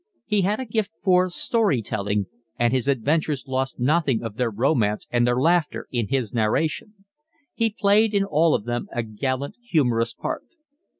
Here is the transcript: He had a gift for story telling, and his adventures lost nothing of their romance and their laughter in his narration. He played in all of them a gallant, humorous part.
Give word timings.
He 0.25 0.41
had 0.41 0.59
a 0.59 0.65
gift 0.65 0.93
for 1.03 1.29
story 1.29 1.83
telling, 1.83 2.25
and 2.57 2.73
his 2.73 2.87
adventures 2.87 3.45
lost 3.47 3.79
nothing 3.79 4.23
of 4.23 4.35
their 4.35 4.49
romance 4.49 5.07
and 5.11 5.27
their 5.27 5.35
laughter 5.39 5.85
in 5.91 6.07
his 6.07 6.33
narration. 6.33 7.05
He 7.53 7.69
played 7.69 8.15
in 8.15 8.23
all 8.23 8.55
of 8.55 8.65
them 8.65 8.87
a 8.91 9.03
gallant, 9.03 9.57
humorous 9.61 10.15
part. 10.15 10.45